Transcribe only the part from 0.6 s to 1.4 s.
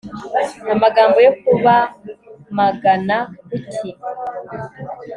amagambo yo